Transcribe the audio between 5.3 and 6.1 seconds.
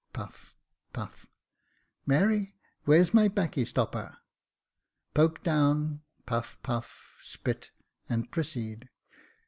down,